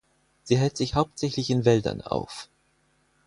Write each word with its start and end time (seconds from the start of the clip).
Sie 0.41 0.57
hält 0.57 0.77
sich 0.77 0.95
hauptsächlich 0.95 1.51
in 1.51 1.63
Wäldern 1.63 2.01
auf. 2.01 2.49